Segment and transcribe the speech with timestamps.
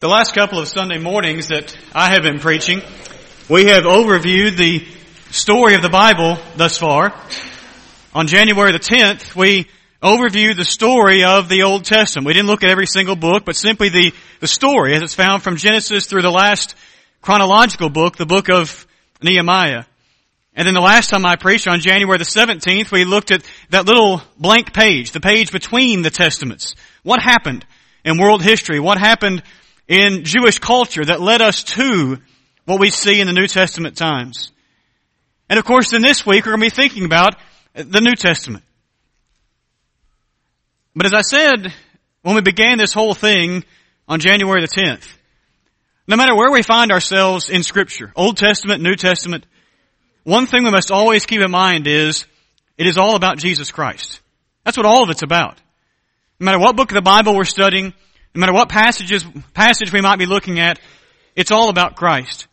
[0.00, 2.80] The last couple of Sunday mornings that I have been preaching,
[3.50, 4.82] we have overviewed the
[5.30, 7.12] story of the Bible thus far.
[8.14, 9.66] On January the 10th, we
[10.02, 12.26] overviewed the story of the Old Testament.
[12.26, 15.42] We didn't look at every single book, but simply the, the story as it's found
[15.42, 16.76] from Genesis through the last
[17.20, 18.86] chronological book, the book of
[19.22, 19.84] Nehemiah.
[20.54, 23.84] And then the last time I preached on January the 17th, we looked at that
[23.84, 26.74] little blank page, the page between the testaments.
[27.02, 27.66] What happened
[28.02, 28.80] in world history?
[28.80, 29.42] What happened
[29.90, 32.18] in Jewish culture that led us to
[32.64, 34.52] what we see in the New Testament times.
[35.48, 37.34] And of course, in this week, we're going to be thinking about
[37.74, 38.62] the New Testament.
[40.94, 41.74] But as I said
[42.22, 43.64] when we began this whole thing
[44.06, 45.06] on January the 10th,
[46.06, 49.44] no matter where we find ourselves in Scripture, Old Testament, New Testament,
[50.22, 52.26] one thing we must always keep in mind is
[52.78, 54.20] it is all about Jesus Christ.
[54.64, 55.58] That's what all of it's about.
[56.38, 57.92] No matter what book of the Bible we're studying,
[58.34, 60.78] no matter what passages, passage we might be looking at,
[61.34, 62.46] it's all about Christ.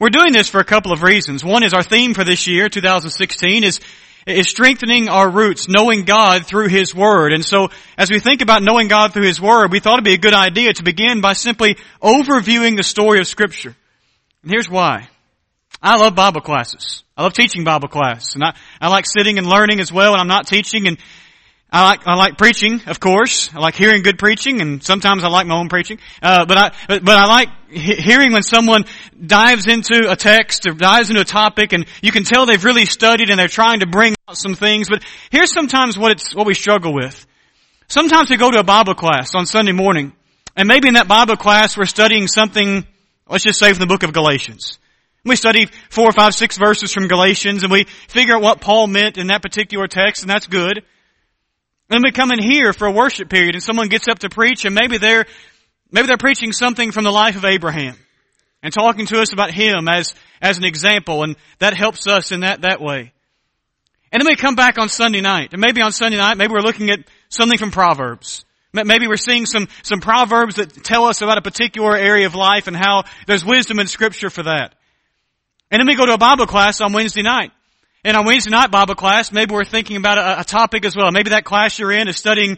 [0.00, 1.44] We're doing this for a couple of reasons.
[1.44, 3.80] One is our theme for this year, 2016, is,
[4.26, 7.32] is strengthening our roots, knowing God through His Word.
[7.32, 10.14] And so, as we think about knowing God through His Word, we thought it'd be
[10.14, 13.74] a good idea to begin by simply overviewing the story of Scripture.
[14.42, 15.08] And here's why.
[15.82, 17.02] I love Bible classes.
[17.16, 18.34] I love teaching Bible class.
[18.34, 20.86] And I, I like sitting and learning as well when I'm not teaching.
[20.86, 20.98] And
[21.70, 23.54] I like I like preaching, of course.
[23.54, 25.98] I like hearing good preaching, and sometimes I like my own preaching.
[26.22, 28.86] Uh, but I but I like he- hearing when someone
[29.26, 32.86] dives into a text or dives into a topic, and you can tell they've really
[32.86, 34.88] studied and they're trying to bring out some things.
[34.88, 37.26] But here's sometimes what it's what we struggle with.
[37.86, 40.14] Sometimes we go to a Bible class on Sunday morning,
[40.56, 42.86] and maybe in that Bible class we're studying something.
[43.28, 44.78] Let's just say from the book of Galatians.
[45.22, 48.86] We study four or five, six verses from Galatians, and we figure out what Paul
[48.86, 50.82] meant in that particular text, and that's good.
[51.90, 54.64] And we come in here for a worship period and someone gets up to preach
[54.64, 55.26] and maybe they're,
[55.90, 57.96] maybe they're preaching something from the life of Abraham
[58.62, 62.40] and talking to us about him as, as an example and that helps us in
[62.40, 63.12] that, that way.
[64.12, 66.60] And then we come back on Sunday night and maybe on Sunday night, maybe we're
[66.60, 67.00] looking at
[67.30, 68.44] something from Proverbs.
[68.72, 72.66] Maybe we're seeing some, some Proverbs that tell us about a particular area of life
[72.66, 74.74] and how there's wisdom in scripture for that.
[75.70, 77.50] And then we go to a Bible class on Wednesday night.
[78.08, 81.12] And on Wednesday night Bible class, maybe we're thinking about a, a, topic as well.
[81.12, 82.56] Maybe that class you're in is studying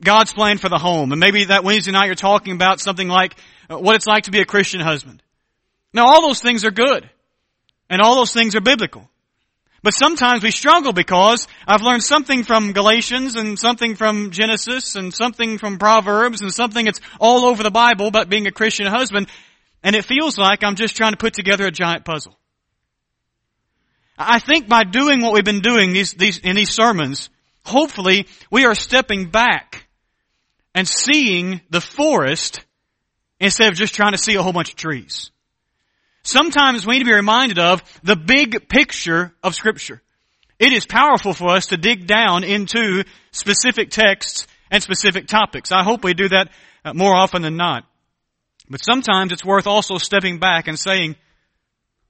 [0.00, 1.10] God's plan for the home.
[1.10, 3.34] And maybe that Wednesday night you're talking about something like
[3.68, 5.20] uh, what it's like to be a Christian husband.
[5.92, 7.10] Now all those things are good.
[7.90, 9.08] And all those things are biblical.
[9.82, 15.12] But sometimes we struggle because I've learned something from Galatians and something from Genesis and
[15.12, 19.26] something from Proverbs and something that's all over the Bible about being a Christian husband.
[19.82, 22.38] And it feels like I'm just trying to put together a giant puzzle.
[24.18, 27.30] I think by doing what we've been doing these, these, in these sermons,
[27.64, 29.86] hopefully we are stepping back
[30.74, 32.64] and seeing the forest
[33.40, 35.30] instead of just trying to see a whole bunch of trees.
[36.22, 40.00] Sometimes we need to be reminded of the big picture of scripture.
[40.58, 43.02] It is powerful for us to dig down into
[43.32, 45.72] specific texts and specific topics.
[45.72, 46.50] I hope we do that
[46.84, 47.84] uh, more often than not.
[48.70, 51.16] But sometimes it's worth also stepping back and saying,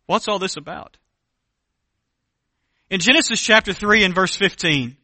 [0.06, 0.98] what's all this about?
[2.92, 4.98] In Genesis chapter 3 and verse 15,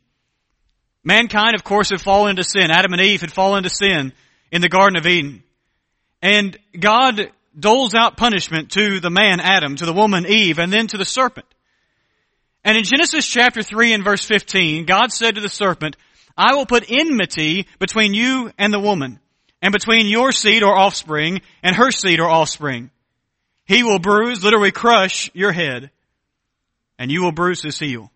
[1.03, 2.71] mankind, of course, had fallen into sin.
[2.71, 4.13] Adam and Eve had fallen into sin
[4.53, 5.43] in the Garden of Eden.
[6.21, 10.87] And God doles out punishment to the man, Adam, to the woman, Eve, and then
[10.89, 11.47] to the serpent.
[12.63, 15.97] And in Genesis chapter 3 and verse 15, God said to the serpent,
[16.37, 19.19] I will put enmity between you and the woman,
[19.63, 22.91] and between your seed or offspring and her seed or offspring.
[23.65, 25.91] He will bruise, literally crush your head,
[26.99, 28.11] and you will bruise his heel.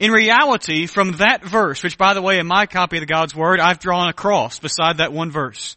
[0.00, 3.34] In reality, from that verse, which by the way, in my copy of the God's
[3.34, 5.76] Word, I've drawn a cross beside that one verse.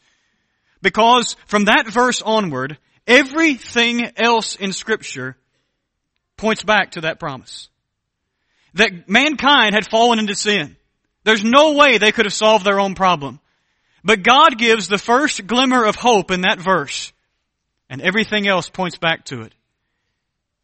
[0.81, 5.38] Because from that verse onward, everything else in scripture
[6.35, 7.69] points back to that promise.
[8.73, 10.75] That mankind had fallen into sin.
[11.23, 13.39] There's no way they could have solved their own problem.
[14.03, 17.11] But God gives the first glimmer of hope in that verse,
[17.89, 19.53] and everything else points back to it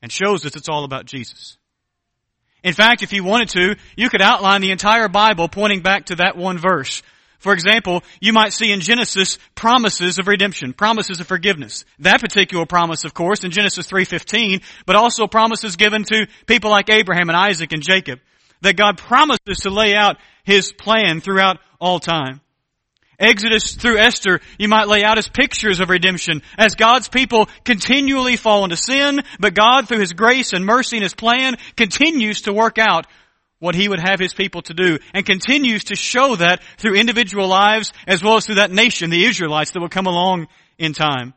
[0.04, 1.58] and shows us it's all about Jesus.
[2.62, 6.16] In fact, if you wanted to, you could outline the entire Bible pointing back to
[6.18, 7.02] that one verse.
[7.40, 11.84] For example, you might see in Genesis promises of redemption, promises of forgiveness.
[12.00, 16.90] That particular promise, of course, in Genesis 3.15, but also promises given to people like
[16.90, 18.20] Abraham and Isaac and Jacob.
[18.62, 22.40] That God promises to lay out His plan throughout all time.
[23.20, 28.38] Exodus through Esther, you might lay out as pictures of redemption as God's people continually
[28.38, 32.54] fall into sin, but God through His grace and mercy and His plan continues to
[32.54, 33.06] work out
[33.60, 37.48] what He would have His people to do and continues to show that through individual
[37.48, 41.34] lives as well as through that nation, the Israelites that will come along in time.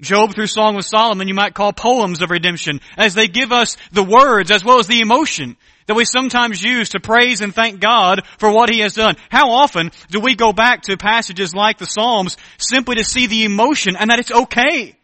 [0.00, 3.76] Job through Song of Solomon you might call poems of redemption as they give us
[3.92, 5.56] the words as well as the emotion
[5.86, 9.16] that we sometimes use to praise and thank God for what He has done.
[9.30, 13.44] How often do we go back to passages like the Psalms simply to see the
[13.44, 14.96] emotion and that it's okay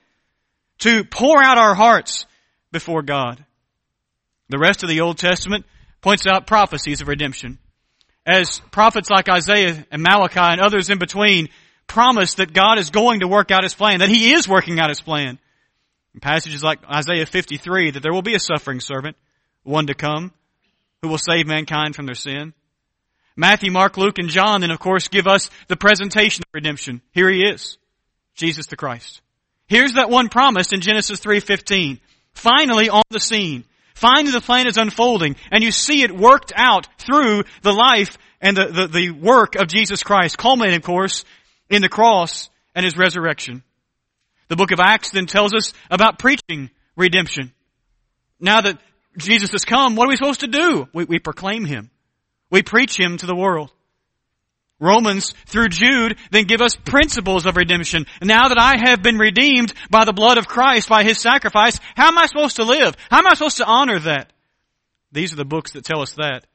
[0.78, 2.26] to pour out our hearts
[2.72, 3.44] before God?
[4.48, 5.66] The rest of the Old Testament
[6.00, 7.58] points out prophecies of redemption.
[8.26, 11.48] As prophets like Isaiah and Malachi and others in between
[11.86, 14.90] promise that God is going to work out His plan, that He is working out
[14.90, 15.38] His plan.
[16.14, 19.16] In passages like Isaiah 53, that there will be a suffering servant,
[19.62, 20.32] one to come,
[21.02, 22.52] who will save mankind from their sin.
[23.36, 27.00] Matthew, Mark, Luke, and John then of course give us the presentation of redemption.
[27.12, 27.78] Here He is.
[28.34, 29.20] Jesus the Christ.
[29.66, 32.00] Here's that one promised in Genesis 3.15.
[32.32, 33.64] Finally on the scene.
[33.94, 38.56] Finally the plan is unfolding and you see it worked out through the life and
[38.56, 41.24] the, the, the work of Jesus Christ, culminating of course
[41.68, 43.62] in the cross and his resurrection.
[44.48, 47.52] The book of Acts then tells us about preaching redemption.
[48.40, 48.78] Now that
[49.16, 50.88] Jesus has come, what are we supposed to do?
[50.92, 51.90] We, we proclaim him.
[52.50, 53.70] We preach him to the world.
[54.80, 58.06] Romans through Jude then give us principles of redemption.
[58.22, 62.08] Now that I have been redeemed by the blood of Christ, by His sacrifice, how
[62.08, 62.96] am I supposed to live?
[63.10, 64.32] How am I supposed to honor that?
[65.12, 66.46] These are the books that tell us that.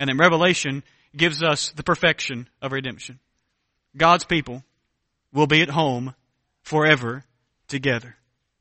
[0.00, 0.82] And then Revelation
[1.14, 3.20] gives us the perfection of redemption.
[3.96, 4.64] God's people
[5.32, 6.14] will be at home
[6.62, 7.22] forever
[7.68, 8.16] together,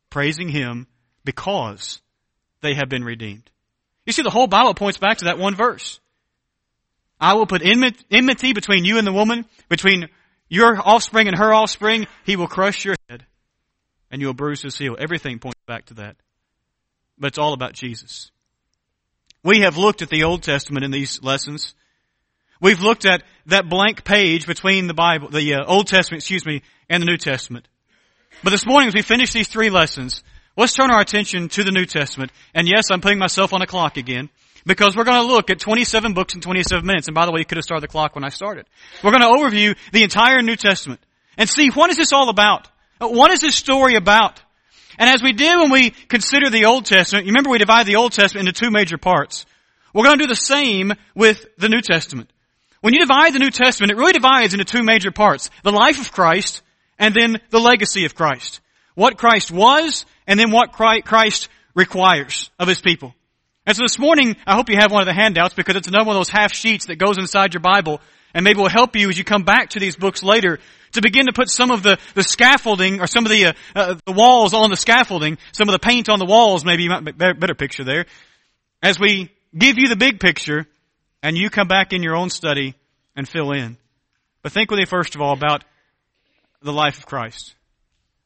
[0.10, 0.86] praising Him
[1.24, 2.02] because
[2.64, 3.50] they have been redeemed.
[4.06, 6.00] You see, the whole Bible points back to that one verse.
[7.20, 10.10] I will put enmity between you and the woman, between
[10.50, 12.08] your offspring and her offspring.
[12.26, 13.26] He will crush your head
[14.12, 14.98] and you will bruise his heel.
[15.00, 16.16] Everything points back to that.
[17.18, 18.32] But it's all about Jesus.
[19.44, 21.76] We have looked at the Old Testament in these lessons
[22.64, 26.62] We've looked at that blank page between the Bible, the uh, Old Testament, excuse me,
[26.90, 27.68] and the New Testament.
[28.42, 30.24] But this morning as we finish these three lessons,
[30.58, 32.32] let's turn our attention to the New Testament.
[32.54, 34.30] And yes, I'm putting myself on a clock again.
[34.66, 37.08] Because we're going to look at 27 books in 27 minutes.
[37.08, 38.66] And by the way, you could have started the clock when I started.
[39.04, 41.02] We're going to overview the entire New Testament
[41.38, 42.70] and see what is this all about?
[43.02, 44.42] Uh, what is this story about?
[44.98, 47.98] And as we did when we consider the Old Testament, you remember we divide the
[47.98, 49.46] Old Testament into two major parts.
[49.94, 52.30] We're going to do the same with the New Testament.
[52.82, 55.50] When you divide the New Testament, it really divides into two major parts.
[55.64, 56.62] The life of Christ
[57.00, 58.62] and then the legacy of Christ.
[58.96, 63.14] What Christ was and then what Christ requires of His people.
[63.66, 66.06] And so this morning, I hope you have one of the handouts because it's another
[66.06, 68.02] one of those half sheets that goes inside your Bible
[68.34, 70.60] and maybe will help you as you come back to these books later
[70.94, 73.96] to begin to put some of the, the scaffolding or some of the, uh, uh,
[74.06, 77.18] the walls on the scaffolding, some of the paint on the walls, maybe you might
[77.18, 78.06] better, better picture there,
[78.82, 80.66] as we give you the big picture
[81.22, 82.76] and you come back in your own study
[83.16, 83.78] and fill in.
[84.42, 85.64] But think with me first of all about
[86.62, 87.56] the life of Christ.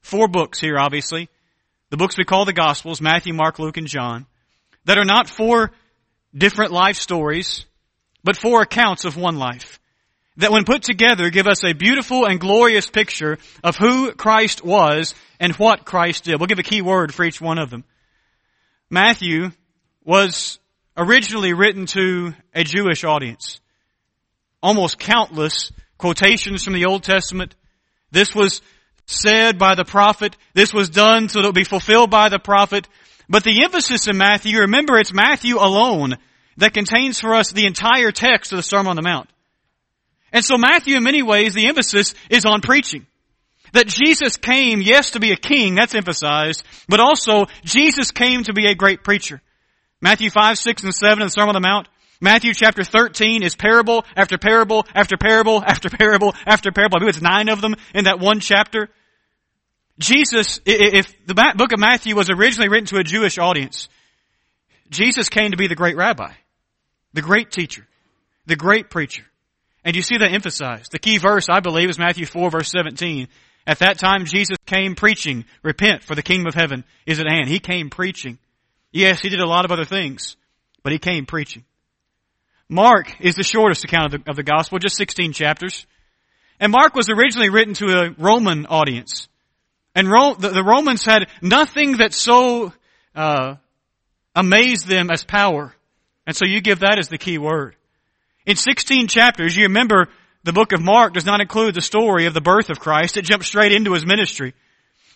[0.01, 1.29] Four books here, obviously.
[1.89, 4.25] The books we call the Gospels, Matthew, Mark, Luke, and John,
[4.85, 5.71] that are not four
[6.35, 7.65] different life stories,
[8.23, 9.79] but four accounts of one life.
[10.37, 15.15] That when put together give us a beautiful and glorious picture of who Christ was
[15.39, 16.39] and what Christ did.
[16.39, 17.85] We'll give a key word for each one of them.
[18.89, 19.51] Matthew
[20.03, 20.59] was
[20.95, 23.59] originally written to a Jewish audience.
[24.61, 27.55] Almost countless quotations from the Old Testament.
[28.11, 28.61] This was
[29.07, 30.37] said by the prophet.
[30.53, 32.87] This was done so that it would be fulfilled by the prophet.
[33.27, 36.17] But the emphasis in Matthew, remember it's Matthew alone
[36.57, 39.29] that contains for us the entire text of the Sermon on the Mount.
[40.31, 43.07] And so Matthew in many ways, the emphasis is on preaching.
[43.73, 48.53] That Jesus came, yes, to be a king, that's emphasized, but also Jesus came to
[48.53, 49.41] be a great preacher.
[50.01, 51.87] Matthew 5, 6, and 7 in the Sermon on the Mount.
[52.19, 56.97] Matthew chapter 13 is parable after parable after parable after parable after parable.
[56.97, 58.89] I believe it's nine of them in that one chapter.
[59.99, 63.89] Jesus, if the book of Matthew was originally written to a Jewish audience,
[64.89, 66.33] Jesus came to be the great rabbi,
[67.13, 67.87] the great teacher,
[68.45, 69.23] the great preacher.
[69.83, 70.91] And you see that emphasized.
[70.91, 73.27] The key verse, I believe, is Matthew 4 verse 17.
[73.65, 77.49] At that time, Jesus came preaching, repent for the kingdom of heaven is at hand.
[77.49, 78.37] He came preaching.
[78.91, 80.37] Yes, he did a lot of other things,
[80.83, 81.65] but he came preaching.
[82.69, 85.85] Mark is the shortest account of the, of the gospel, just 16 chapters.
[86.59, 89.27] And Mark was originally written to a Roman audience.
[89.97, 92.71] And the, the, Romans had nothing that so
[93.15, 93.55] uh,
[94.35, 95.73] amazed them as power.
[96.27, 97.75] And so you give that as the key word.
[98.45, 100.09] In 16 chapters, you remember
[100.43, 103.17] the book of Mark does not include the story of the birth of Christ.
[103.17, 104.53] It jumps straight into his ministry.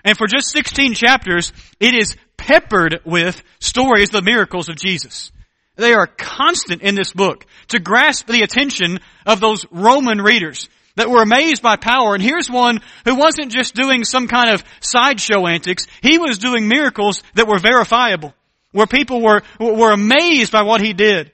[0.03, 5.31] And for just 16 chapters, it is peppered with stories of the miracles of Jesus.
[5.75, 10.69] They are constant in this book to grasp the attention of those Roman readers.
[10.95, 12.13] That were amazed by power.
[12.13, 15.87] And here's one who wasn't just doing some kind of sideshow antics.
[16.01, 18.33] He was doing miracles that were verifiable,
[18.71, 21.31] where people were, were amazed by what he did.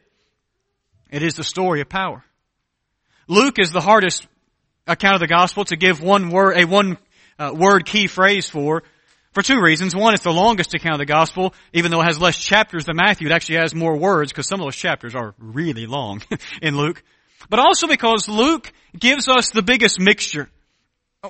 [1.09, 2.23] It is the story of power.
[3.27, 4.27] Luke is the hardest
[4.85, 6.97] account of the gospel to give one word, a one
[7.39, 8.83] uh, word key phrase for,
[9.31, 9.95] for two reasons.
[9.95, 12.95] One, it's the longest account of the gospel, even though it has less chapters than
[12.95, 13.27] Matthew.
[13.27, 16.21] It actually has more words because some of those chapters are really long
[16.61, 17.03] in Luke.
[17.49, 20.49] But also because Luke gives us the biggest mixture.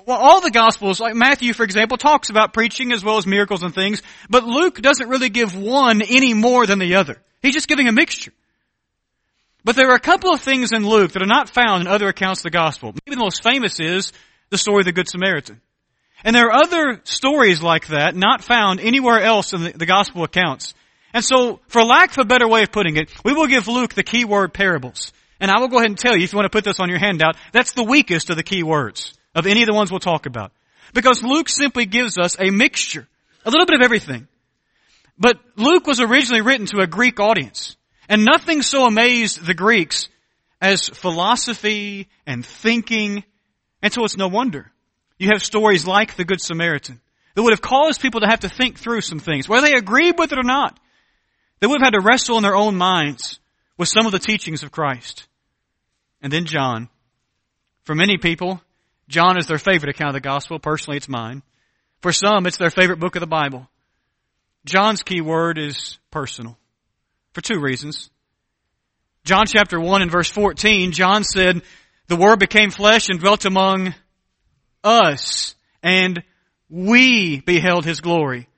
[0.06, 3.62] Well, all the gospels, like Matthew, for example, talks about preaching as well as miracles
[3.62, 7.20] and things, but Luke doesn't really give one any more than the other.
[7.42, 8.32] He's just giving a mixture.
[9.64, 12.08] But there are a couple of things in Luke that are not found in other
[12.08, 12.94] accounts of the gospel.
[13.06, 14.12] Maybe the most famous is
[14.50, 15.60] the story of the Good Samaritan.
[16.24, 20.24] And there are other stories like that not found anywhere else in the, the gospel
[20.24, 20.74] accounts.
[21.12, 23.94] And so, for lack of a better way of putting it, we will give Luke
[23.94, 25.12] the key word parables.
[25.40, 26.88] And I will go ahead and tell you, if you want to put this on
[26.88, 30.00] your handout, that's the weakest of the key words of any of the ones we'll
[30.00, 30.52] talk about.
[30.94, 33.06] Because Luke simply gives us a mixture,
[33.44, 34.26] a little bit of everything.
[35.18, 37.76] But Luke was originally written to a Greek audience.
[38.08, 40.08] And nothing so amazed the Greeks
[40.60, 43.22] as philosophy and thinking.
[43.82, 44.72] And so it's no wonder.
[45.18, 47.00] You have stories like the Good Samaritan
[47.34, 50.18] that would have caused people to have to think through some things, whether they agreed
[50.18, 50.78] with it or not.
[51.60, 53.38] They would have had to wrestle in their own minds
[53.76, 55.27] with some of the teachings of Christ.
[56.20, 56.88] And then John.
[57.84, 58.60] For many people,
[59.08, 60.58] John is their favorite account of the gospel.
[60.58, 61.42] Personally, it's mine.
[62.00, 63.68] For some, it's their favorite book of the Bible.
[64.64, 66.58] John's key word is personal.
[67.32, 68.10] For two reasons.
[69.24, 71.62] John chapter 1 and verse 14, John said,
[72.08, 73.94] the word became flesh and dwelt among
[74.82, 76.22] us, and
[76.70, 78.48] we beheld his glory.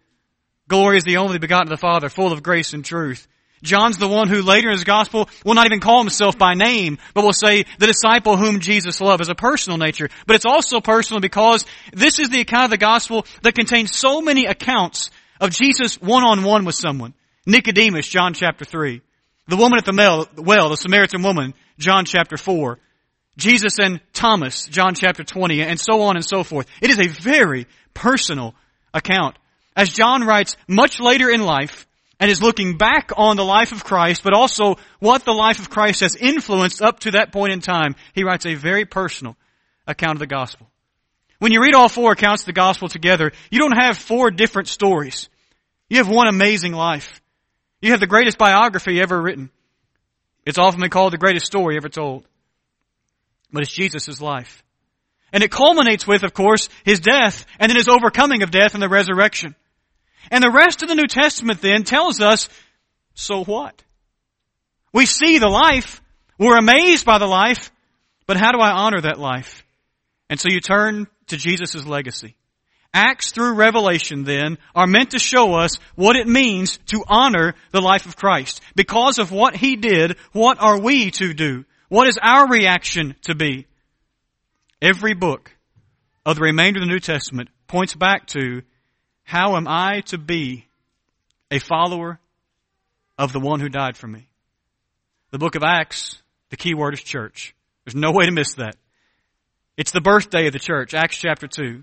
[0.69, 3.27] Glory is the only begotten of the Father, full of grace and truth.
[3.63, 6.99] John's the one who later in his gospel will not even call himself by name,
[7.15, 10.09] but will say the disciple whom Jesus loved as a personal nature.
[10.27, 14.21] But it's also personal because this is the account of the gospel that contains so
[14.21, 17.15] many accounts of Jesus one-on-one with someone.
[17.47, 19.03] Nicodemus, John chapter 3.
[19.49, 22.79] The woman at the well, the Samaritan woman, John chapter 4.
[23.37, 26.67] Jesus and Thomas, John chapter 20, and so on and so forth.
[26.81, 28.55] It is a very personal
[28.93, 29.37] account.
[29.75, 31.87] As John writes much later in life,
[32.21, 35.71] and is looking back on the life of Christ, but also what the life of
[35.71, 39.37] Christ has influenced up to that point in time, he writes a very personal
[39.87, 40.69] account of the gospel.
[41.39, 44.69] When you read all four accounts of the gospel together, you don't have four different
[44.69, 45.31] stories.
[45.89, 47.23] You have one amazing life.
[47.81, 49.51] You have the greatest biography ever written.
[50.45, 52.27] It's often been called the greatest story ever told.
[53.51, 54.63] But it's Jesus' life.
[55.33, 58.83] And it culminates with, of course, his death and then his overcoming of death and
[58.83, 59.55] the resurrection.
[60.31, 62.49] And the rest of the New Testament then tells us,
[63.15, 63.83] so what?
[64.93, 66.03] We see the life,
[66.39, 67.71] we're amazed by the life,
[68.27, 69.65] but how do I honor that life?
[70.29, 72.37] And so you turn to Jesus' legacy.
[72.93, 77.81] Acts through Revelation then are meant to show us what it means to honor the
[77.81, 78.61] life of Christ.
[78.75, 81.65] Because of what He did, what are we to do?
[81.89, 83.67] What is our reaction to be?
[84.83, 85.55] Every book
[86.27, 88.63] of the remainder of the New Testament points back to
[89.25, 90.67] how am I to be
[91.51, 92.19] a follower
[93.19, 94.29] of the one who died for me?
[95.31, 97.55] The book of Acts, the key word is church.
[97.85, 98.77] There's no way to miss that.
[99.77, 101.83] It's the birthday of the church, Acts chapter 2,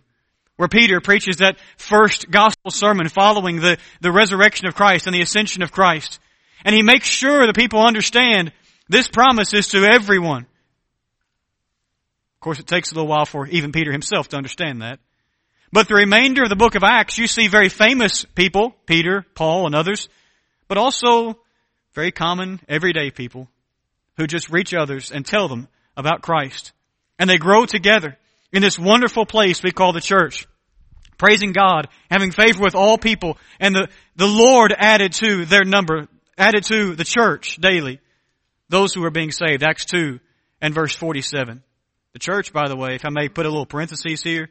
[0.58, 5.22] where Peter preaches that first gospel sermon following the, the resurrection of Christ and the
[5.22, 6.20] ascension of Christ.
[6.66, 8.52] And he makes sure the people understand
[8.90, 10.44] this promise is to everyone.
[12.36, 15.00] Of course, it takes a little while for even Peter himself to understand that.
[15.72, 19.66] But the remainder of the book of Acts, you see very famous people, Peter, Paul,
[19.66, 20.08] and others,
[20.68, 21.38] but also
[21.94, 23.50] very common, everyday people
[24.16, 26.72] who just reach others and tell them about Christ.
[27.20, 28.18] And they grow together
[28.54, 30.48] in this wonderful place we call the church.
[31.18, 36.08] Praising God, having favor with all people, and the, the Lord added to their number,
[36.38, 38.00] added to the church daily,
[38.70, 39.64] those who are being saved.
[39.64, 40.20] Acts 2
[40.62, 41.64] and verse 47.
[42.14, 44.50] The church, by the way, if I may put a little parenthesis here,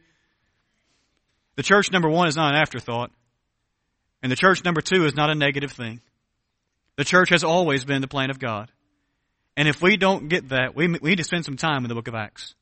[1.56, 3.10] the church number one is not an afterthought.
[4.22, 6.00] And the church number two is not a negative thing.
[6.96, 8.70] The church has always been the plan of God.
[9.56, 11.94] And if we don't get that, we, we need to spend some time in the
[11.94, 12.54] book of Acts.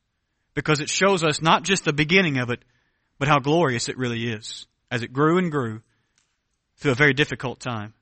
[0.53, 2.63] Because it shows us not just the beginning of it,
[3.19, 4.67] but how glorious it really is.
[4.89, 5.81] As it grew and grew
[6.77, 7.93] through a very difficult time.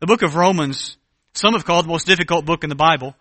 [0.00, 0.96] The book of Romans,
[1.34, 3.14] some have called the most difficult book in the Bible.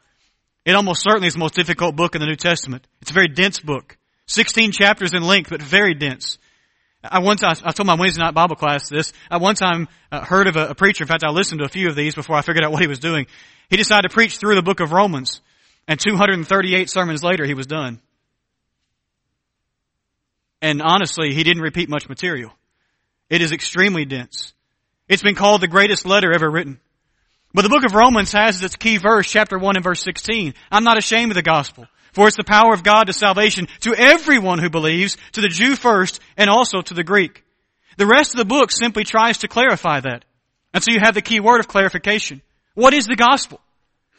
[0.65, 2.87] It almost certainly is the most difficult book in the New Testament.
[3.01, 3.97] It's a very dense book.
[4.29, 6.37] 16 chapters in length, but very dense.
[7.03, 9.11] I once, I, told my Wednesday night Bible class this.
[9.31, 11.03] I one time uh, heard of a, preacher.
[11.03, 12.87] In fact, I listened to a few of these before I figured out what he
[12.87, 13.25] was doing.
[13.69, 15.41] He decided to preach through the book of Romans,
[15.87, 18.01] and 238 sermons later, he was done.
[20.61, 22.51] And honestly, he didn't repeat much material.
[23.29, 24.53] It is extremely dense.
[25.07, 26.79] It's been called the greatest letter ever written.
[27.53, 30.53] But the book of Romans has its key verse, chapter 1 and verse 16.
[30.69, 33.95] I'm not ashamed of the gospel, for it's the power of God to salvation to
[33.95, 37.43] everyone who believes, to the Jew first, and also to the Greek.
[37.97, 40.25] The rest of the book simply tries to clarify that.
[40.73, 42.41] And so you have the key word of clarification.
[42.73, 43.59] What is the gospel?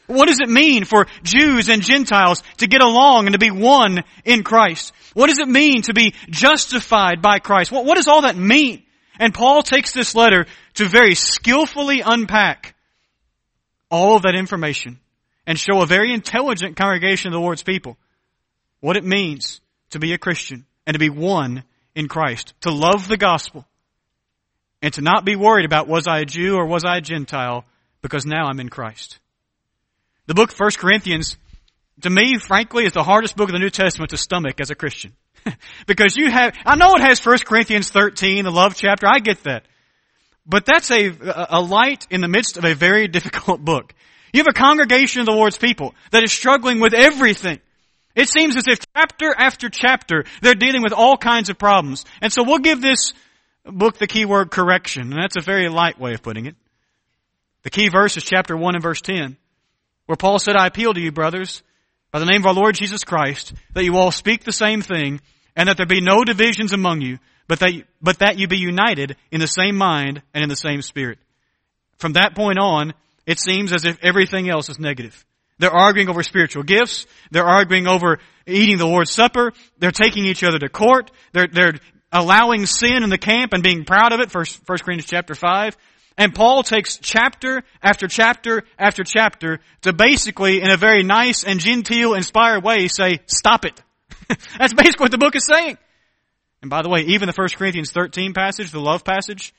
[0.07, 4.03] What does it mean for Jews and Gentiles to get along and to be one
[4.25, 4.93] in Christ?
[5.13, 7.71] What does it mean to be justified by Christ?
[7.71, 8.83] What, what does all that mean?
[9.19, 12.75] And Paul takes this letter to very skillfully unpack
[13.89, 14.99] all of that information
[15.45, 17.97] and show a very intelligent congregation of the Lord's people
[18.79, 21.63] what it means to be a Christian and to be one
[21.95, 23.65] in Christ, to love the gospel
[24.81, 27.65] and to not be worried about was I a Jew or was I a Gentile
[28.01, 29.19] because now I'm in Christ.
[30.25, 31.37] The book 1 Corinthians,
[32.01, 34.75] to me, frankly, is the hardest book of the New Testament to stomach as a
[34.75, 35.13] Christian.
[35.87, 39.43] because you have, I know it has 1 Corinthians 13, the love chapter, I get
[39.43, 39.65] that.
[40.45, 41.11] But that's a,
[41.49, 43.93] a light in the midst of a very difficult book.
[44.33, 47.59] You have a congregation of the Lord's people that is struggling with everything.
[48.15, 52.05] It seems as if chapter after chapter, they're dealing with all kinds of problems.
[52.21, 53.13] And so we'll give this
[53.65, 56.55] book the key word correction, and that's a very light way of putting it.
[57.63, 59.37] The key verse is chapter 1 and verse 10,
[60.07, 61.61] where Paul said, I appeal to you, brothers,
[62.11, 65.21] by the name of our Lord Jesus Christ, that you all speak the same thing,
[65.55, 67.71] and that there be no divisions among you, but that,
[68.01, 71.19] but that you be united in the same mind and in the same spirit.
[71.97, 72.93] From that point on,
[73.31, 75.25] it seems as if everything else is negative.
[75.57, 77.05] They're arguing over spiritual gifts.
[77.31, 79.53] They're arguing over eating the Lord's Supper.
[79.77, 81.11] They're taking each other to court.
[81.31, 81.75] They're, they're
[82.11, 84.31] allowing sin in the camp and being proud of it.
[84.31, 85.77] First, First Corinthians chapter 5.
[86.17, 91.59] And Paul takes chapter after chapter after chapter to basically, in a very nice and
[91.59, 93.81] genteel, inspired way, say, stop it.
[94.57, 95.77] That's basically what the book is saying.
[96.61, 99.53] And by the way, even the 1 Corinthians 13 passage, the love passage,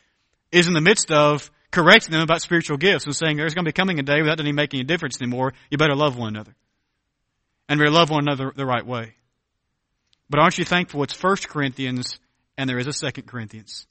[0.51, 3.69] is in the midst of correcting them about spiritual gifts and saying there's going to
[3.69, 5.55] be coming a day where that doesn't make any difference anymore.
[5.71, 6.55] You better love one another.
[7.69, 9.15] And we love one another the right way.
[10.29, 12.19] But aren't you thankful it's 1 Corinthians
[12.57, 13.87] and there is a 2 Corinthians?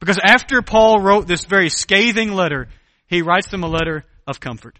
[0.00, 2.68] Because after Paul wrote this very scathing letter,
[3.06, 4.78] he writes them a letter of comfort.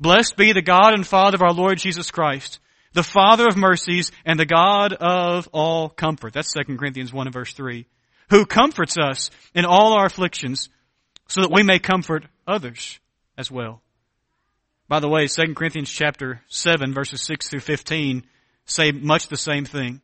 [0.00, 2.58] Blessed be the God and Father of our Lord Jesus Christ,
[2.94, 6.32] the Father of mercies and the God of all comfort.
[6.32, 7.86] That's 2 Corinthians 1 and verse 3.
[8.30, 10.70] Who comforts us in all our afflictions
[11.30, 12.98] so that we may comfort others
[13.38, 13.80] as well.
[14.88, 18.24] By the way, 2 Corinthians chapter 7 verses 6 through 15
[18.66, 20.00] say much the same thing.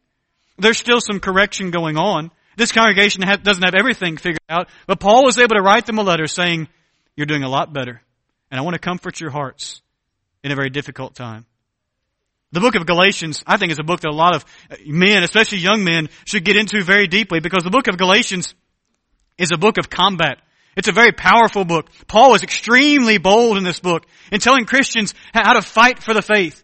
[0.57, 2.31] There's still some correction going on.
[2.57, 6.03] This congregation doesn't have everything figured out, but Paul was able to write them a
[6.03, 6.69] letter saying,
[7.17, 8.01] you're doing a lot better.
[8.51, 9.83] And I want to comfort your hearts
[10.45, 11.45] in a very difficult time.
[12.53, 15.25] The book of Galatians, I think, is a book that a lot of uh, men,
[15.25, 18.55] especially young men, should get into very deeply because the book of Galatians
[19.37, 20.39] is a book of combat.
[20.77, 21.91] It's a very powerful book.
[22.07, 26.23] Paul is extremely bold in this book in telling Christians how to fight for the
[26.23, 26.62] faith.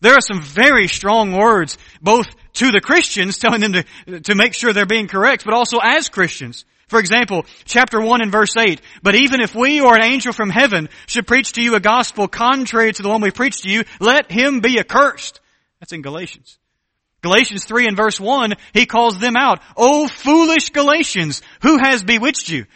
[0.00, 4.52] There are some very strong words, both to the Christians, telling them to, to make
[4.52, 6.66] sure they're being correct, but also as Christians.
[6.88, 10.50] For example, chapter 1 and verse 8, but even if we or an angel from
[10.50, 13.84] heaven should preach to you a gospel contrary to the one we preach to you,
[13.98, 15.40] let him be accursed.
[15.80, 16.58] That's in Galatians.
[17.22, 19.62] Galatians 3 and verse 1, he calls them out.
[19.74, 22.66] Oh foolish Galatians, who has bewitched you?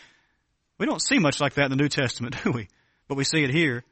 [0.78, 2.68] We don't see much like that in the New Testament, do we?
[3.08, 3.84] But we see it here.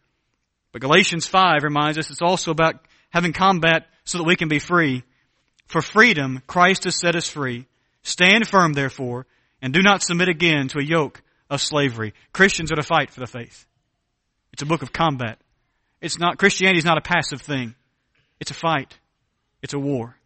[0.73, 4.59] But Galatians 5 reminds us it's also about having combat so that we can be
[4.59, 5.03] free.
[5.67, 7.67] For freedom, Christ has set us free.
[8.03, 9.27] Stand firm, therefore,
[9.61, 12.15] and do not submit again to a yoke of slavery.
[12.33, 13.67] Christians are to fight for the faith.
[14.53, 15.39] It's a book of combat.
[16.01, 17.75] It's not, Christianity is not a passive thing.
[18.39, 18.97] It's a fight.
[19.63, 20.17] It's a war.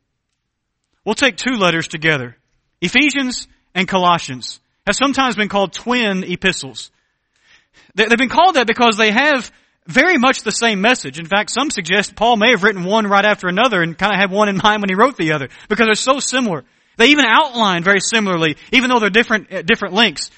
[1.04, 2.36] We'll take two letters together.
[2.80, 4.60] Ephesians and Colossians
[4.90, 6.90] have sometimes been called twin epistles.
[7.94, 9.50] They've been called that because they have
[9.87, 11.18] very much the same message.
[11.18, 14.20] In fact, some suggest Paul may have written one right after another and kind of
[14.20, 16.64] had one in mind when he wrote the other because they're so similar.
[16.96, 20.31] They even outline very similarly, even though they're different, uh, different lengths.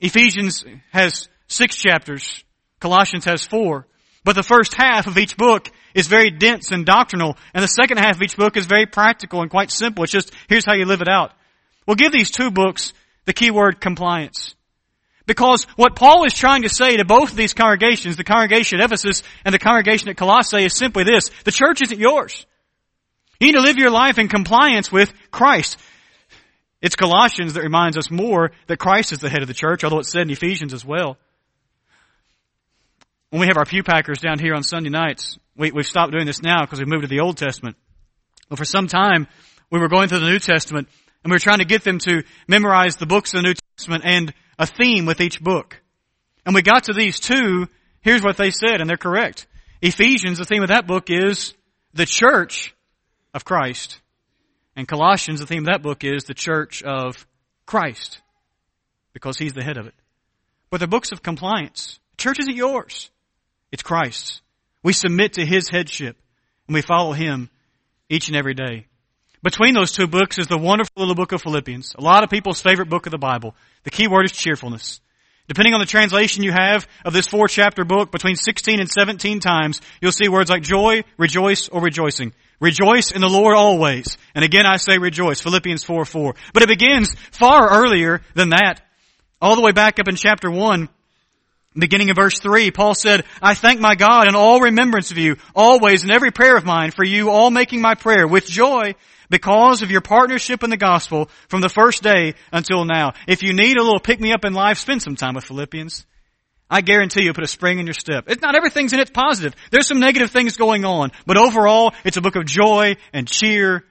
[0.00, 2.44] Ephesians has six chapters.
[2.80, 3.86] Colossians has four.
[4.24, 7.98] But the first half of each book is very dense and doctrinal, and the second
[7.98, 10.04] half of each book is very practical and quite simple.
[10.04, 11.32] It's just, here's how you live it out.
[11.86, 12.92] We'll give these two books
[13.28, 14.54] the keyword compliance.
[15.26, 18.86] Because what Paul is trying to say to both of these congregations, the congregation at
[18.86, 21.30] Ephesus and the congregation at Colossae is simply this.
[21.44, 22.46] The church isn't yours.
[23.38, 25.78] You need to live your life in compliance with Christ.
[26.80, 29.98] It's Colossians that reminds us more that Christ is the head of the church, although
[29.98, 31.18] it's said in Ephesians as well.
[33.28, 36.24] When we have our pew packers down here on Sunday nights, we, have stopped doing
[36.24, 37.76] this now because we've moved to the Old Testament.
[38.48, 39.26] But for some time,
[39.70, 40.88] we were going through the New Testament
[41.24, 44.04] And we were trying to get them to memorize the books of the New Testament
[44.04, 45.80] and a theme with each book.
[46.46, 47.68] And we got to these two,
[48.00, 49.46] here's what they said, and they're correct.
[49.82, 51.54] Ephesians, the theme of that book is
[51.92, 52.74] the church
[53.34, 54.00] of Christ.
[54.76, 57.26] And Colossians, the theme of that book is the church of
[57.66, 58.20] Christ.
[59.12, 59.94] Because he's the head of it.
[60.70, 61.98] But they're books of compliance.
[62.12, 63.10] The church isn't yours.
[63.72, 64.40] It's Christ's.
[64.82, 66.16] We submit to his headship
[66.66, 67.50] and we follow him
[68.08, 68.86] each and every day.
[69.42, 71.94] Between those two books is the wonderful little book of Philippians.
[71.96, 73.54] A lot of people's favorite book of the Bible.
[73.84, 75.00] The key word is cheerfulness.
[75.46, 79.38] Depending on the translation you have of this four chapter book, between 16 and 17
[79.40, 82.32] times, you'll see words like joy, rejoice, or rejoicing.
[82.60, 84.18] Rejoice in the Lord always.
[84.34, 85.40] And again I say rejoice.
[85.40, 86.34] Philippians 4 4.
[86.52, 88.82] But it begins far earlier than that.
[89.40, 90.88] All the way back up in chapter 1,
[91.76, 95.36] beginning of verse 3, Paul said, I thank my God in all remembrance of you,
[95.54, 98.96] always in every prayer of mine, for you all making my prayer with joy
[99.30, 103.12] because of your partnership in the gospel from the first day until now.
[103.26, 106.06] If you need a little pick me up in life, spend some time with Philippians.
[106.70, 108.24] I guarantee you put a spring in your step.
[108.28, 109.54] It's not everything's in it positive.
[109.70, 113.84] There's some negative things going on, but overall, it's a book of joy and cheer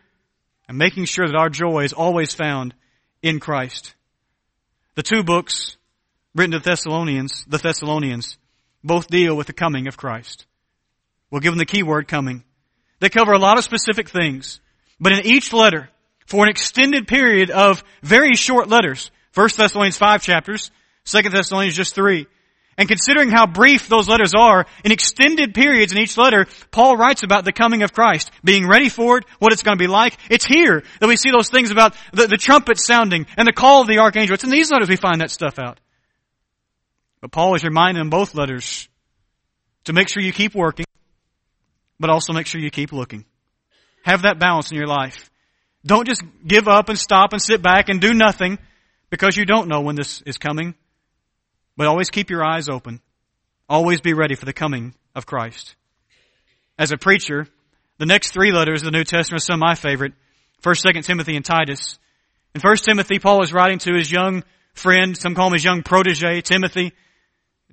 [0.68, 2.76] and making sure that our joy is always found
[3.22, 3.96] in Christ.
[4.96, 5.78] The two books
[6.36, 8.38] written to Thessalonians, the Thessalonians,
[8.84, 10.46] both deal with the coming of Christ.
[11.32, 12.44] We'll give them the key word coming.
[13.00, 14.60] They cover a lot of specific things.
[15.00, 15.90] But in each letter,
[16.26, 20.72] for an extended period of very short letters, 1 Thessalonians 5 chapters,
[21.06, 22.28] 2 Thessalonians just 3,
[22.78, 27.24] and considering how brief those letters are, in extended periods in each letter, Paul writes
[27.24, 30.16] about the coming of Christ, being ready for it, what it's going to be like.
[30.30, 33.82] It's here that we see those things about the, the trumpet sounding and the call
[33.82, 34.36] of the archangel.
[34.36, 35.80] It's in these letters we find that stuff out.
[37.20, 38.88] But Paul is reminding in both letters
[39.86, 40.86] to make sure you keep working,
[42.00, 43.26] but also make sure you keep looking.
[44.04, 45.30] Have that balance in your life.
[45.86, 48.58] Don't just give up and stop and sit back and do nothing
[49.10, 50.76] because you don't know when this is coming.
[51.76, 53.02] But always keep your eyes open.
[53.70, 55.76] Always be ready for the coming of Christ.
[56.78, 57.48] As a preacher,
[57.98, 60.14] the next three letters of the New Testament are some of my favorite.
[60.62, 62.00] First, Second Timothy, and Titus.
[62.56, 65.84] In First Timothy, Paul is writing to his young friend, some call him his young
[65.84, 66.94] protege, Timothy,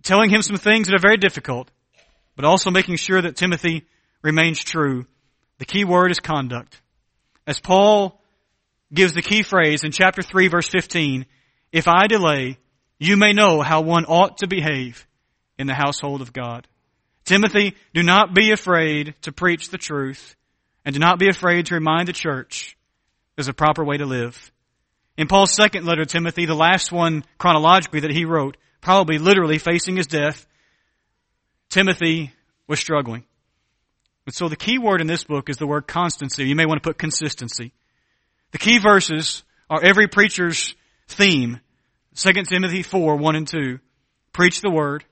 [0.02, 1.70] telling him some things that are very difficult,
[2.36, 3.84] but also making sure that Timothy
[4.22, 5.06] remains true
[5.58, 6.80] the key word is conduct.
[7.46, 8.20] As Paul
[8.92, 11.26] gives the key phrase in chapter 3 verse 15,
[11.72, 12.58] if I delay,
[12.98, 15.06] you may know how one ought to behave
[15.58, 16.66] in the household of God.
[17.24, 20.36] Timothy, do not be afraid to preach the truth
[20.84, 22.76] and do not be afraid to remind the church
[23.36, 24.52] there's a proper way to live.
[25.16, 29.58] In Paul's second letter to Timothy, the last one chronologically that he wrote, probably literally
[29.58, 30.46] facing his death,
[31.70, 32.32] Timothy
[32.66, 33.24] was struggling.
[34.26, 36.44] And so the key word in this book is the word constancy.
[36.44, 37.72] You may want to put consistency.
[38.52, 40.74] The key verses are every preacher's
[41.08, 41.60] theme.
[42.16, 43.78] 2 Timothy 4, 1 and 2.
[44.32, 45.04] Preach the word.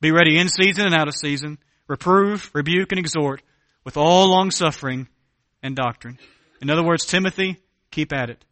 [0.00, 1.58] Be ready in season and out of season.
[1.86, 3.42] Reprove, rebuke, and exhort
[3.84, 5.08] with all long suffering
[5.62, 6.18] and doctrine.
[6.60, 7.58] In other words, Timothy,
[7.90, 8.44] keep at it.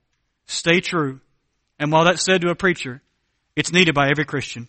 [0.47, 1.21] Stay true.
[1.79, 3.03] And while that's said to a preacher,
[3.55, 4.69] it's needed by every Christian.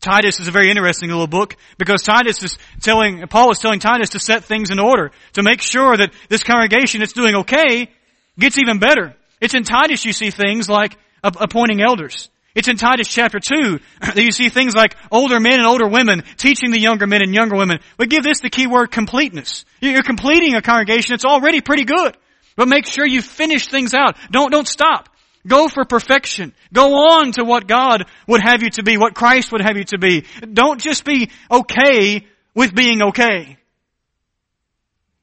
[0.00, 4.10] Titus is a very interesting little book because Titus is telling, Paul is telling Titus
[4.10, 7.90] to set things in order, to make sure that this congregation that's doing okay
[8.38, 9.14] gets even better.
[9.40, 12.28] It's in Titus you see things like appointing elders.
[12.54, 16.22] It's in Titus chapter 2 that you see things like older men and older women
[16.36, 17.80] teaching the younger men and younger women.
[17.96, 19.64] But give this the key word completeness.
[19.80, 22.16] You're completing a congregation that's already pretty good.
[22.56, 24.16] But make sure you finish things out.
[24.30, 25.10] Don't, don't stop.
[25.46, 26.52] Go for perfection.
[26.72, 29.84] Go on to what God would have you to be, what Christ would have you
[29.84, 30.24] to be.
[30.40, 33.56] Don't just be okay with being okay.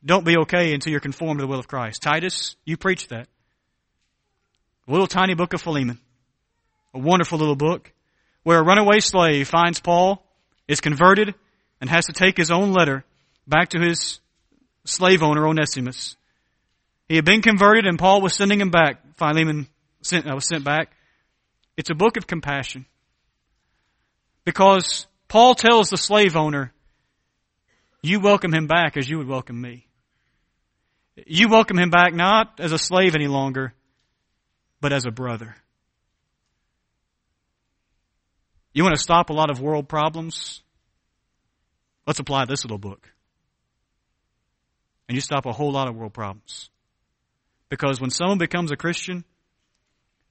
[0.06, 2.02] Don't be okay until you're conformed to the will of Christ.
[2.02, 3.28] Titus, you preach that.
[4.88, 6.00] A little tiny book of Philemon.
[6.94, 7.92] A wonderful little book
[8.44, 10.24] where a runaway slave finds Paul,
[10.68, 11.34] is converted,
[11.80, 13.04] and has to take his own letter
[13.48, 14.20] back to his
[14.86, 16.16] slave owner, Onesimus.
[17.08, 19.02] He had been converted and Paul was sending him back.
[19.18, 19.68] Philemon
[20.06, 20.92] sent, I was sent back.
[21.78, 22.86] It's a book of compassion.
[24.46, 26.74] Because Paul tells the slave owner,
[28.02, 29.88] you welcome him back as you would welcome me.
[31.26, 33.74] You welcome him back not as a slave any longer,
[34.82, 35.56] but as a brother.
[38.74, 40.62] You want to stop a lot of world problems?
[42.08, 43.10] Let's apply this little book.
[45.08, 46.70] And you stop a whole lot of world problems.
[47.70, 49.24] Because when someone becomes a Christian,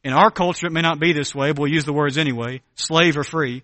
[0.04, 2.62] in our culture, it may not be this way, but we'll use the words anyway,
[2.74, 3.62] slave or free.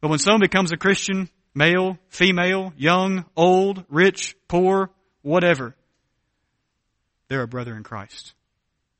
[0.00, 4.90] But when someone becomes a Christian, male, female, young, old, rich, poor,
[5.22, 5.74] whatever,
[7.28, 8.34] they're a brother in Christ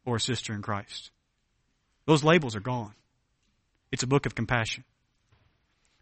[0.05, 1.11] or a sister in Christ.
[2.07, 2.95] Those labels are gone.
[3.93, 4.85] It's a book of compassion.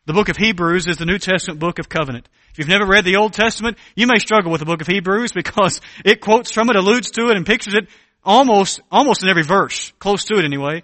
[0.07, 2.29] The book of Hebrews is the New Testament book of covenant.
[2.51, 5.33] If you've never read the Old Testament, you may struggle with the book of Hebrews
[5.33, 7.89] because it quotes from it, alludes to it, and pictures it
[8.29, 10.83] almost, almost in every verse, close to it anyway.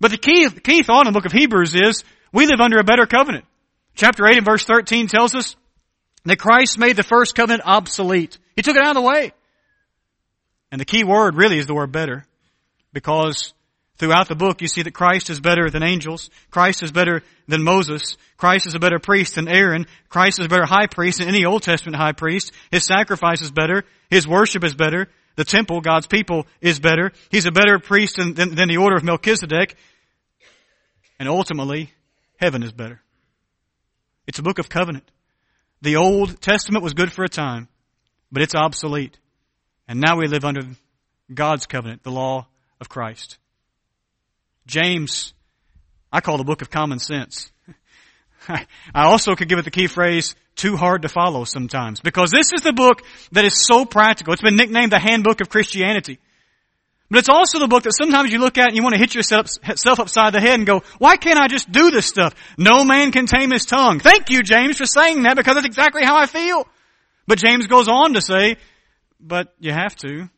[0.00, 2.84] But the key, key thought in the book of Hebrews is we live under a
[2.84, 3.44] better covenant.
[3.94, 5.54] Chapter 8 and verse 13 tells us
[6.24, 8.38] that Christ made the first covenant obsolete.
[8.56, 9.32] He took it out of the way.
[10.72, 12.24] And the key word really is the word better
[12.92, 13.52] because
[13.98, 16.30] throughout the book you see that Christ is better than angels.
[16.50, 18.16] Christ is better than Moses.
[18.38, 19.86] Christ is a better priest than Aaron.
[20.08, 22.52] Christ is a better high priest than any Old Testament high priest.
[22.72, 23.84] His sacrifice is better.
[24.08, 25.08] His worship is better.
[25.36, 27.12] The temple, God's people, is better.
[27.30, 29.76] He's a better priest than, than, than the order of Melchizedek.
[31.18, 31.92] And ultimately,
[32.36, 33.00] heaven is better.
[34.26, 35.10] It's a book of covenant.
[35.82, 37.68] The Old Testament was good for a time,
[38.32, 39.18] but it's obsolete.
[39.86, 40.62] And now we live under
[41.32, 42.46] God's covenant, the law
[42.80, 43.38] of Christ.
[44.66, 45.34] James,
[46.12, 47.50] I call the book of common sense.
[48.48, 52.00] I also could give it the key phrase, too hard to follow sometimes.
[52.00, 54.32] Because this is the book that is so practical.
[54.32, 56.18] It's been nicknamed the handbook of Christianity.
[57.10, 59.14] But it's also the book that sometimes you look at and you want to hit
[59.14, 59.48] yourself
[59.98, 62.34] upside the head and go, why can't I just do this stuff?
[62.56, 64.00] No man can tame his tongue.
[64.00, 66.66] Thank you, James, for saying that because that's exactly how I feel.
[67.26, 68.56] But James goes on to say,
[69.20, 70.28] but you have to.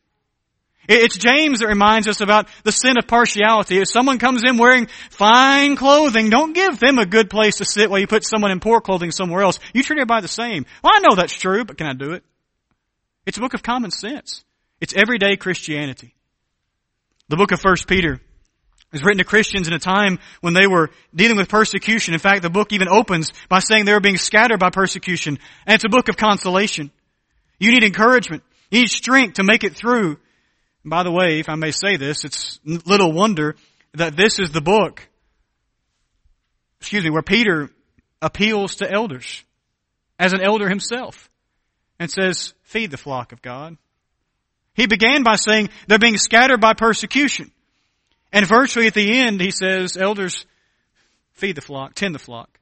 [0.87, 3.79] It's James that reminds us about the sin of partiality.
[3.79, 7.89] If someone comes in wearing fine clothing, don't give them a good place to sit
[7.89, 9.59] while you put someone in poor clothing somewhere else.
[9.73, 10.65] You treat everybody the same.
[10.81, 12.23] Well, I know that's true, but can I do it?
[13.25, 14.45] It's a book of common sense.
[14.79, 16.15] It's everyday Christianity.
[17.27, 18.21] The book of 1 Peter
[18.93, 22.13] is written to Christians in a time when they were dealing with persecution.
[22.13, 25.39] In fact, the book even opens by saying they were being scattered by persecution.
[25.65, 26.91] And it's a book of consolation.
[27.59, 28.43] You need encouragement.
[28.71, 30.19] You need strength to make it through.
[30.87, 33.55] By the way, if I may say this, it's little wonder
[33.93, 35.05] that this is the book,
[36.79, 37.69] excuse me, where Peter
[38.21, 39.43] appeals to elders
[40.17, 41.29] as an elder himself
[41.99, 43.77] and says, feed the flock of God.
[44.75, 47.51] He began by saying they're being scattered by persecution.
[48.31, 50.45] And virtually at the end, he says, elders,
[51.33, 52.59] feed the flock, tend the flock.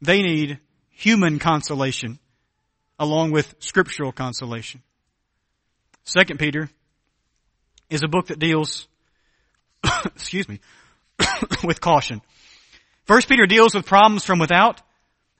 [0.00, 2.18] They need human consolation
[2.98, 4.82] along with scriptural consolation.
[6.04, 6.70] Second Peter
[7.90, 8.88] is a book that deals,
[10.04, 10.60] excuse me,
[11.64, 12.20] with caution.
[13.04, 14.82] First Peter deals with problems from without.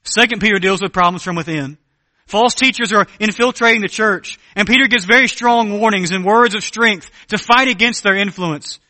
[0.05, 1.79] Second Peter deals with problems from within.
[2.27, 6.65] False teachers are infiltrating the church, and Peter gives very strong warnings and words of
[6.65, 8.81] strength to fight against their influence.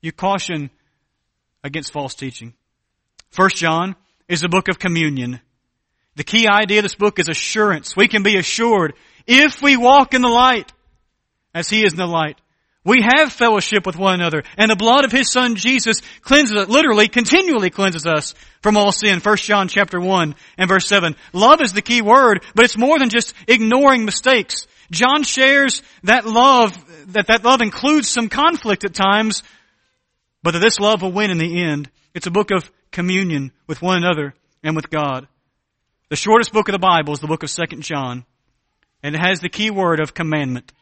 [0.00, 0.70] You caution
[1.64, 2.54] against false teaching.
[3.30, 3.96] First John
[4.28, 5.40] is a book of communion.
[6.14, 7.96] The key idea of this book is assurance.
[7.96, 8.94] We can be assured
[9.26, 10.72] if we walk in the light
[11.52, 12.40] as he is in the light.
[12.86, 16.68] We have fellowship with one another, and the blood of His Son Jesus cleanses us,
[16.68, 19.18] literally, continually cleanses us from all sin.
[19.18, 21.16] 1 John chapter 1 and verse 7.
[21.32, 24.68] Love is the key word, but it's more than just ignoring mistakes.
[24.92, 26.72] John shares that love,
[27.12, 29.42] that that love includes some conflict at times,
[30.44, 31.90] but that this love will win in the end.
[32.14, 35.26] It's a book of communion with one another and with God.
[36.08, 38.24] The shortest book of the Bible is the book of 2 John,
[39.02, 40.72] and it has the key word of commandment.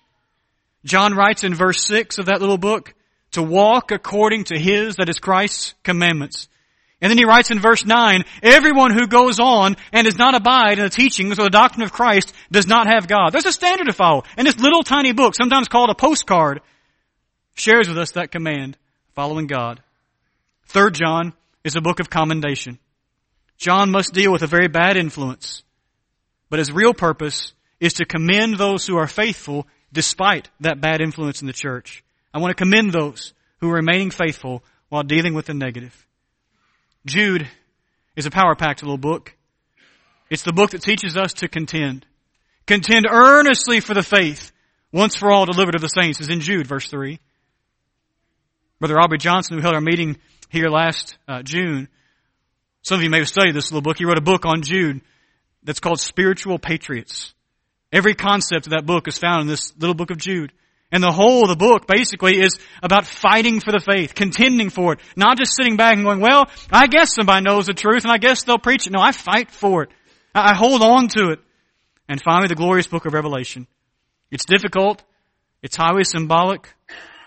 [0.85, 2.95] John writes in verse 6 of that little book,
[3.33, 6.49] to walk according to His, that is Christ's commandments.
[7.01, 10.79] And then he writes in verse 9, everyone who goes on and does not abide
[10.79, 13.31] in the teachings or the doctrine of Christ does not have God.
[13.31, 14.23] There's a standard to follow.
[14.39, 16.63] And this little tiny book, sometimes called a postcard,
[17.55, 18.79] shares with us that command,
[19.15, 19.83] following God.
[20.67, 22.79] Third John is a book of commendation.
[23.59, 25.63] John must deal with a very bad influence,
[26.49, 31.41] but his real purpose is to commend those who are faithful despite that bad influence
[31.41, 32.05] in the church.
[32.35, 36.07] I want to commend those who are remaining faithful while dealing with the negative.
[37.07, 37.49] Jude
[38.17, 39.35] is a power packed little book.
[40.29, 42.05] It's the book that teaches us to contend.
[42.67, 44.53] Contend earnestly for the faith
[44.93, 47.19] once for all delivered to the saints is in Jude verse 3.
[48.81, 50.19] Brother Aubrey Johnson, who held our meeting
[50.51, 51.89] here last uh, June,
[52.83, 53.99] some of you may have studied this little book.
[53.99, 55.01] He wrote a book on Jude
[55.63, 57.33] that's called Spiritual Patriots.
[57.95, 60.53] Every concept of that book is found in this little book of Jude.
[60.91, 64.95] And the whole of the book basically is about fighting for the faith, contending for
[64.95, 68.13] it, not just sitting back and going, well, I guess somebody knows the truth and
[68.13, 68.93] I guess they'll preach it.
[68.93, 69.91] No, I fight for it.
[70.35, 71.39] I hold on to it.
[72.09, 73.69] And finally, the glorious book of Revelation.
[74.31, 75.03] It's difficult.
[75.63, 76.75] It's highly symbolic.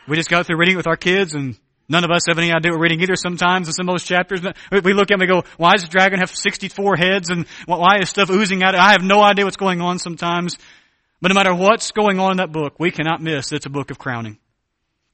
[0.05, 1.57] We just got through reading it with our kids and
[1.89, 4.03] None of us have any idea what we're reading either sometimes in some of those
[4.03, 4.41] chapters.
[4.71, 7.99] We look at them and go, why does the dragon have 64 heads and why
[8.01, 8.75] is stuff oozing out?
[8.75, 10.57] I have no idea what's going on sometimes.
[11.21, 13.89] But no matter what's going on in that book, we cannot miss it's a book
[13.89, 14.37] of crowning.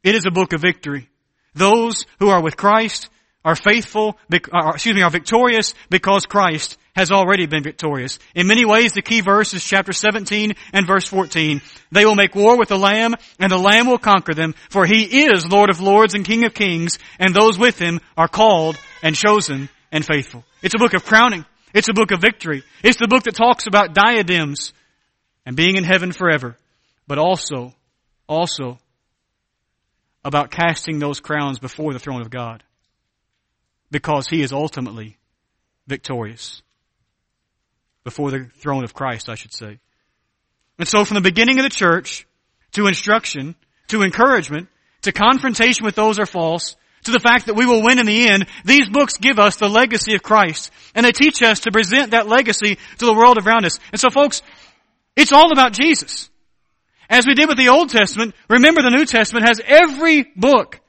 [0.01, 1.09] It is a book of victory.
[1.53, 3.07] Those who are with Christ
[3.45, 8.19] are faithful, excuse me, are victorious because Christ has already been victorious.
[8.35, 11.61] In many ways, the key verse is chapter 17 and verse 14.
[11.91, 15.25] They will make war with the Lamb, and the Lamb will conquer them, for He
[15.25, 19.15] is Lord of lords and King of kings, and those with Him are called and
[19.15, 20.43] chosen and faithful.
[20.61, 21.45] It's a book of crowning.
[21.73, 22.63] It's a book of victory.
[22.83, 24.73] It's the book that talks about diadems
[25.45, 26.57] and being in heaven forever,
[27.07, 27.73] but also,
[28.27, 28.77] also
[30.23, 32.63] about casting those crowns before the throne of God
[33.93, 35.17] because he is ultimately
[35.87, 36.62] victorious.
[38.03, 39.79] Before the throne of Christ, I should say.
[40.77, 42.27] And so from the beginning of the church,
[42.73, 43.55] to instruction,
[43.87, 44.67] to encouragement,
[45.03, 48.05] to confrontation with those who are false, to the fact that we will win in
[48.05, 50.71] the end, these books give us the legacy of Christ.
[50.95, 53.79] And they teach us to present that legacy to the world around us.
[53.91, 54.41] And so folks,
[55.15, 56.29] it's all about Jesus.
[57.09, 60.79] As we did with the Old Testament, remember the New Testament has every book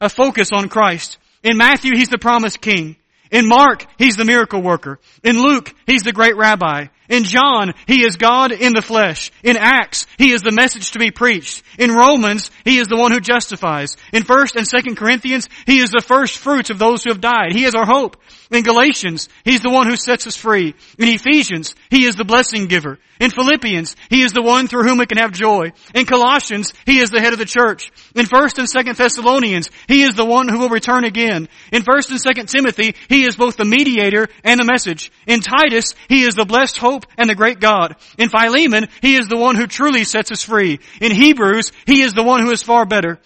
[0.00, 1.18] a focus on Christ.
[1.42, 2.96] In Matthew, he's the promised king.
[3.34, 5.00] In Mark, he's the miracle worker.
[5.24, 6.86] In Luke, he's the great rabbi.
[7.08, 9.32] In John, he is God in the flesh.
[9.42, 11.64] In Acts, he is the message to be preached.
[11.76, 13.96] In Romans, he is the one who justifies.
[14.12, 17.52] In 1st and 2nd Corinthians, he is the first fruits of those who have died.
[17.52, 18.16] He is our hope.
[18.52, 20.74] In Galatians, he's the one who sets us free.
[20.96, 23.00] In Ephesians, he is the blessing giver.
[23.18, 25.72] In Philippians, he is the one through whom we can have joy.
[25.94, 27.90] In Colossians, he is the head of the church.
[28.14, 31.48] In 1st and 2nd Thessalonians, he is the one who will return again.
[31.72, 35.10] In 1st and 2nd Timothy, he is both the mediator and the message.
[35.26, 37.96] In Titus, he is the blessed hope and the great God.
[38.16, 40.78] In Philemon, he is the one who truly sets us free.
[41.00, 43.18] In Hebrews, he is the one who is far better.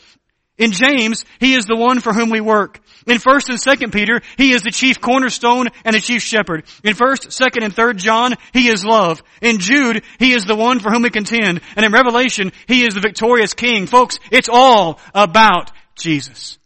[0.57, 2.81] In James, he is the one for whom we work.
[3.07, 6.65] In 1st and 2nd Peter, he is the chief cornerstone and the chief shepherd.
[6.85, 9.23] In 1st, 2nd, and 3rd John, he is love.
[9.41, 11.61] In Jude, he is the one for whom we contend.
[11.77, 13.87] And in Revelation, he is the victorious king.
[13.87, 16.59] Folks, it's all about Jesus.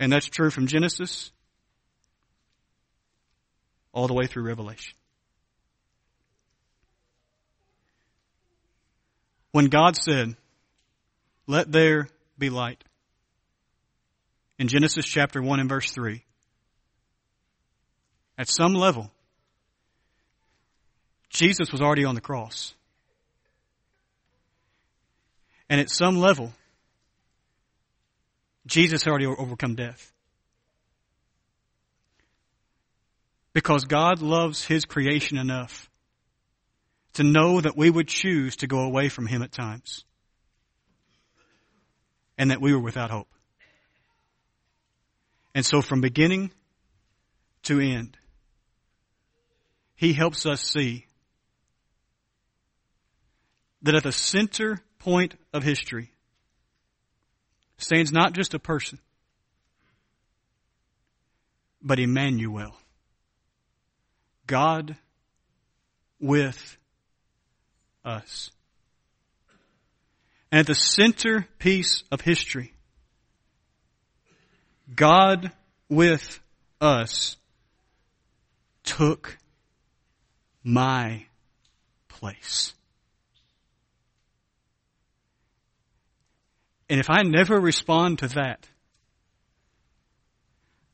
[0.00, 1.30] And that's true from Genesis
[3.92, 4.94] all the way through Revelation.
[9.50, 10.36] When God said,
[11.46, 12.82] let there be light,
[14.58, 16.24] in Genesis chapter 1 and verse 3,
[18.36, 19.10] at some level,
[21.28, 22.74] Jesus was already on the cross.
[25.68, 26.52] And at some level,
[28.66, 30.12] Jesus already overcome death.
[33.52, 35.90] Because God loves His creation enough
[37.14, 40.04] to know that we would choose to go away from Him at times.
[42.38, 43.28] And that we were without hope.
[45.54, 46.52] And so from beginning
[47.64, 48.16] to end,
[49.96, 51.06] He helps us see
[53.82, 56.12] that at the center point of history
[57.76, 58.98] stands not just a person,
[61.82, 62.74] but Emmanuel.
[64.46, 64.96] God
[66.20, 66.76] with
[68.04, 68.50] us.
[70.50, 72.72] And at the centerpiece of history,
[74.94, 75.52] God
[75.88, 76.40] with
[76.80, 77.36] us
[78.84, 79.36] took
[80.64, 81.26] my
[82.08, 82.72] place.
[86.90, 88.66] And if I never respond to that,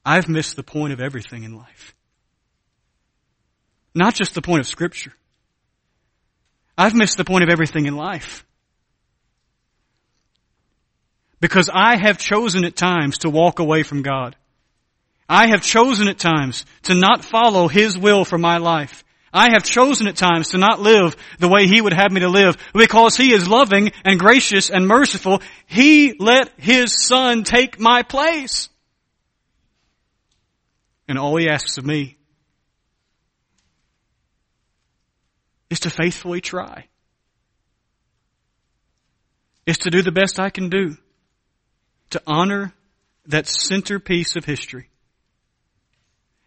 [0.04, 1.94] I've missed the point of everything in life.
[3.94, 5.12] Not just the point of scripture.
[6.76, 8.44] I've missed the point of everything in life.
[11.44, 14.35] Because I have chosen at times to walk away from God.
[15.28, 19.04] I have chosen at times to not follow His will for my life.
[19.30, 22.30] I have chosen at times to not live the way He would have me to
[22.30, 25.42] live because He is loving and gracious and merciful.
[25.66, 28.70] He let His Son take my place.
[31.07, 32.16] And all He asks of me
[35.68, 36.86] is to faithfully try.
[39.66, 40.97] Is to do the best I can do
[42.14, 42.72] to honor
[43.26, 44.88] that centerpiece of history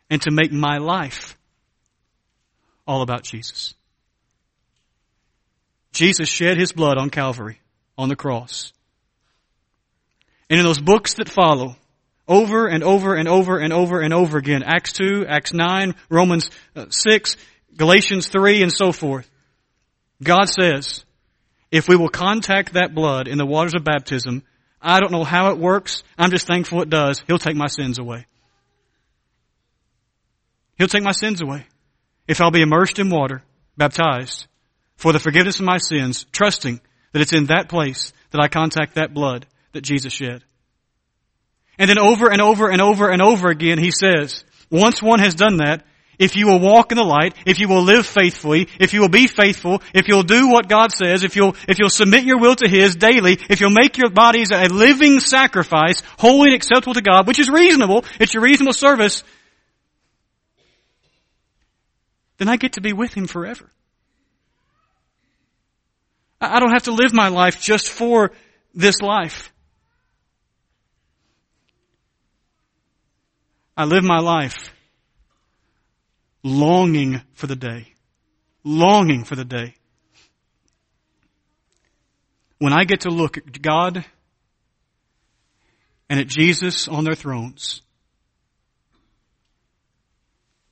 [0.09, 1.37] and to make my life
[2.87, 3.73] all about Jesus.
[5.91, 7.59] Jesus shed his blood on Calvary,
[7.97, 8.71] on the cross.
[10.49, 11.75] And in those books that follow,
[12.29, 16.49] over and over and over and over and over again, Acts 2, Acts 9, Romans
[16.77, 17.35] uh, 6,
[17.75, 19.29] Galatians 3 and so forth.
[20.23, 21.03] God says,
[21.71, 24.43] if we will contact that blood in the waters of baptism,
[24.81, 26.03] I don't know how it works.
[26.17, 27.23] I'm just thankful it does.
[27.27, 28.25] He'll take my sins away.
[30.77, 31.65] He'll take my sins away.
[32.27, 33.43] If I'll be immersed in water,
[33.77, 34.47] baptized,
[34.95, 36.79] for the forgiveness of my sins, trusting
[37.11, 40.43] that it's in that place that I contact that blood that Jesus shed.
[41.79, 45.35] And then over and over and over and over again, he says, once one has
[45.35, 45.85] done that,
[46.19, 49.09] if you will walk in the light, if you will live faithfully, if you will
[49.09, 52.55] be faithful, if you'll do what God says, if you'll, if you'll submit your will
[52.55, 57.01] to His daily, if you'll make your bodies a living sacrifice, holy and acceptable to
[57.01, 59.23] God, which is reasonable, it's your reasonable service,
[62.37, 63.69] then I get to be with Him forever.
[66.41, 68.31] I don't have to live my life just for
[68.73, 69.51] this life.
[73.75, 74.71] I live my life
[76.47, 77.93] longing for the day.
[78.63, 79.75] Longing for the day.
[82.59, 84.03] When I get to look at God
[86.09, 87.81] and at Jesus on their thrones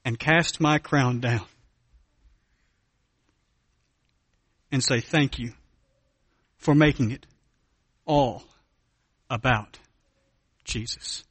[0.04, 1.46] and cast my crown down
[4.72, 5.54] and say thank you
[6.58, 7.26] for making it
[8.06, 8.44] all
[9.30, 9.80] about
[10.64, 11.24] Jesus.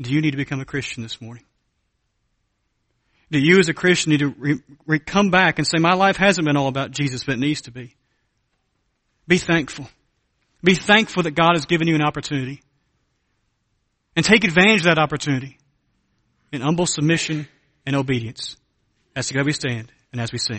[0.00, 1.44] Do you need to become a Christian this morning?
[3.30, 6.16] Do you as a Christian need to re- re- come back and say, my life
[6.16, 7.94] hasn't been all about Jesus, but it needs to be?
[9.28, 9.88] Be thankful.
[10.64, 12.60] Be thankful that God has given you an opportunity.
[14.16, 15.58] And take advantage of that opportunity
[16.52, 17.46] in humble submission
[17.86, 18.56] and obedience
[19.14, 20.58] as together we stand and as we sing.